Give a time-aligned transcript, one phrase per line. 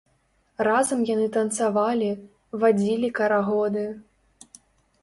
[0.67, 2.09] Разам яны танцавалі,
[2.65, 3.87] вадзілі карагоды.